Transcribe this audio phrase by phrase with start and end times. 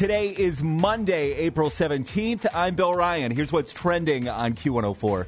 [0.00, 2.46] Today is Monday, April 17th.
[2.54, 3.36] I'm Bill Ryan.
[3.36, 5.26] Here's what's trending on Q104.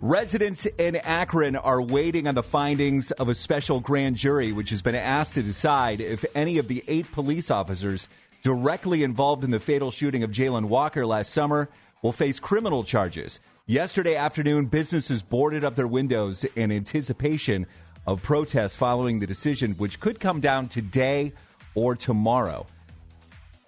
[0.00, 4.80] Residents in Akron are waiting on the findings of a special grand jury, which has
[4.80, 8.08] been asked to decide if any of the eight police officers
[8.42, 11.68] directly involved in the fatal shooting of Jayland Walker last summer
[12.00, 13.40] will face criminal charges.
[13.66, 17.66] Yesterday afternoon, businesses boarded up their windows in anticipation
[18.06, 21.34] of protests following the decision, which could come down today
[21.74, 22.66] or tomorrow.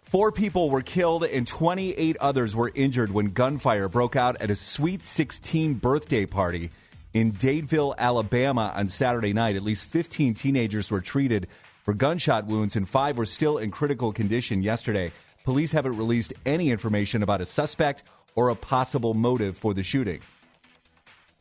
[0.07, 4.55] Four people were killed and 28 others were injured when gunfire broke out at a
[4.55, 6.71] Sweet 16 birthday party
[7.13, 9.57] in Dadeville, Alabama on Saturday night.
[9.57, 11.49] At least 15 teenagers were treated
[11.85, 15.11] for gunshot wounds and five were still in critical condition yesterday.
[15.43, 18.05] Police haven't released any information about a suspect
[18.37, 20.21] or a possible motive for the shooting.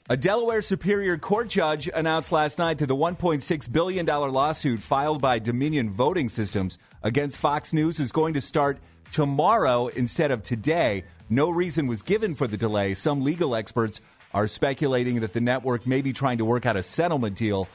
[0.08, 5.40] A Delaware Superior Court judge announced last night that the $1.6 billion lawsuit filed by
[5.40, 8.78] Dominion Voting Systems against Fox News is going to start
[9.12, 11.06] tomorrow instead of today.
[11.28, 12.94] No reason was given for the delay.
[12.94, 14.00] Some legal experts
[14.32, 17.68] are speculating that the network may be trying to work out a settlement deal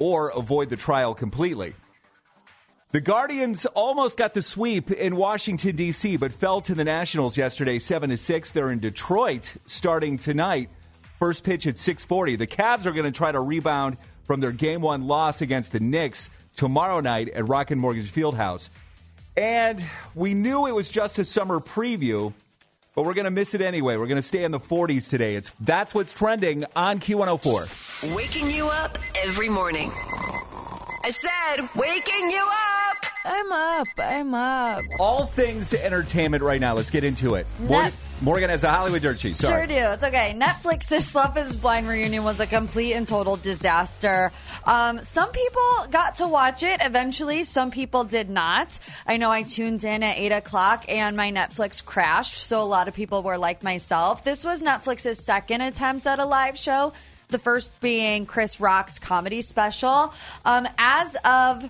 [0.00, 1.74] or avoid the trial completely.
[2.90, 7.78] The Guardians almost got the sweep in Washington D.C., but fell to the Nationals yesterday,
[7.78, 8.50] seven to six.
[8.50, 10.70] They're in Detroit starting tonight.
[11.18, 12.38] First pitch at 6:40.
[12.38, 15.80] The Cavs are going to try to rebound from their game 1 loss against the
[15.80, 18.70] Knicks tomorrow night at Rocket Mortgage Fieldhouse.
[19.36, 22.32] And we knew it was just a summer preview,
[22.94, 23.96] but we're going to miss it anyway.
[23.96, 25.36] We're going to stay in the 40s today.
[25.36, 28.14] It's that's what's trending on Q104.
[28.14, 29.90] Waking you up every morning.
[31.04, 32.75] I said, waking you up.
[33.26, 33.88] I'm up.
[33.98, 34.84] I'm up.
[35.00, 36.74] All things entertainment right now.
[36.74, 37.46] Let's get into it.
[37.58, 39.36] Morgan, Morgan has a Hollywood dirt sheet.
[39.36, 39.66] Sorry.
[39.66, 39.92] Sure do.
[39.92, 40.32] It's okay.
[40.38, 44.30] Netflix's Love is Blind reunion was a complete and total disaster.
[44.64, 47.42] Um, some people got to watch it eventually.
[47.42, 48.78] Some people did not.
[49.06, 52.44] I know I tuned in at 8 o'clock and my Netflix crashed.
[52.44, 54.22] So a lot of people were like myself.
[54.22, 56.92] This was Netflix's second attempt at a live show.
[57.28, 60.14] The first being Chris Rock's comedy special.
[60.44, 61.68] Um, as of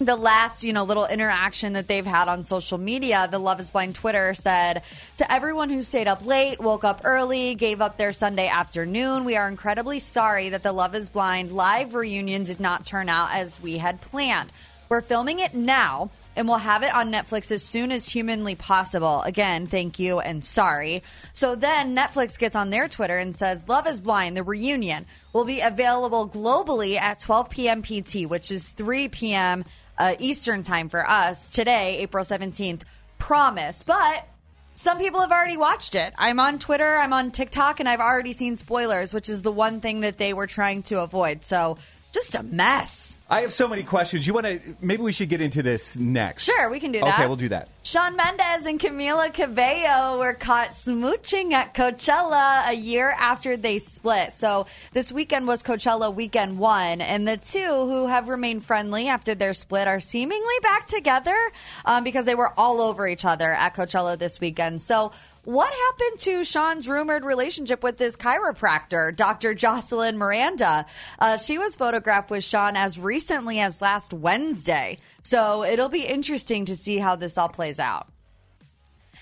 [0.00, 3.70] the last, you know, little interaction that they've had on social media, the Love is
[3.70, 4.82] Blind Twitter said
[5.16, 9.36] to everyone who stayed up late, woke up early, gave up their Sunday afternoon, we
[9.36, 13.60] are incredibly sorry that the Love is Blind live reunion did not turn out as
[13.60, 14.50] we had planned.
[14.88, 19.22] We're filming it now and we'll have it on Netflix as soon as humanly possible.
[19.22, 21.02] Again, thank you and sorry.
[21.32, 25.44] So then Netflix gets on their Twitter and says, Love is Blind, the reunion will
[25.44, 27.82] be available globally at 12 p.m.
[27.82, 29.64] PT, which is 3 p.m.
[29.98, 32.82] Uh, Eastern time for us today, April 17th.
[33.18, 33.82] Promise.
[33.82, 34.28] But
[34.74, 36.14] some people have already watched it.
[36.16, 39.80] I'm on Twitter, I'm on TikTok, and I've already seen spoilers, which is the one
[39.80, 41.44] thing that they were trying to avoid.
[41.44, 41.78] So
[42.12, 43.17] just a mess.
[43.30, 44.26] I have so many questions.
[44.26, 44.60] You want to?
[44.80, 46.44] Maybe we should get into this next.
[46.44, 47.14] Sure, we can do that.
[47.14, 47.68] Okay, we'll do that.
[47.82, 54.32] Shawn Mendes and Camila Cabello were caught smooching at Coachella a year after they split.
[54.32, 59.34] So this weekend was Coachella weekend one, and the two who have remained friendly after
[59.34, 61.36] their split are seemingly back together
[61.84, 64.80] um, because they were all over each other at Coachella this weekend.
[64.80, 65.12] So
[65.44, 69.54] what happened to Shawn's rumored relationship with this chiropractor, Dr.
[69.54, 70.84] Jocelyn Miranda?
[71.18, 73.17] Uh, she was photographed with Shawn as recently
[73.60, 74.98] as last Wednesday.
[75.22, 78.08] So it'll be interesting to see how this all plays out.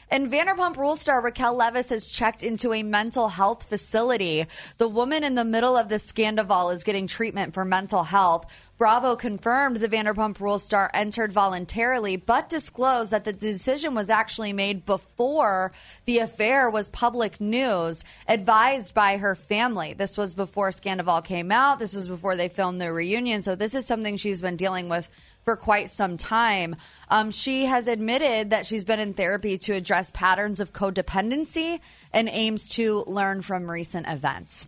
[0.08, 4.46] And Vanderpump Rules star Raquel Leviss has checked into a mental health facility.
[4.78, 8.46] The woman in the middle of the scandal is getting treatment for mental health.
[8.78, 14.52] Bravo confirmed the Vanderpump Rules star entered voluntarily, but disclosed that the decision was actually
[14.52, 15.72] made before
[16.04, 19.94] the affair was public news, advised by her family.
[19.94, 21.78] This was before Scandoval came out.
[21.78, 23.40] This was before they filmed the reunion.
[23.40, 25.08] So this is something she's been dealing with
[25.42, 26.76] for quite some time.
[27.08, 31.80] Um, she has admitted that she's been in therapy to address patterns of codependency
[32.12, 34.66] and aims to learn from recent events.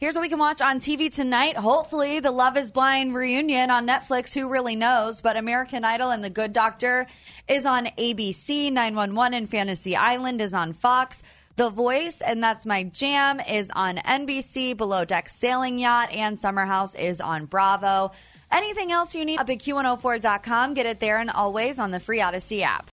[0.00, 1.56] Here's what we can watch on TV tonight.
[1.56, 4.32] Hopefully, the Love is Blind reunion on Netflix.
[4.32, 5.20] Who really knows?
[5.20, 7.08] But American Idol and The Good Doctor
[7.48, 8.70] is on ABC.
[8.70, 11.24] 911 and Fantasy Island is on Fox.
[11.56, 14.76] The Voice, and that's my jam, is on NBC.
[14.76, 18.12] Below Deck Sailing Yacht and Summer House is on Bravo.
[18.52, 22.20] Anything else you need up at Q104.com, get it there and always on the free
[22.20, 22.86] Audacy app.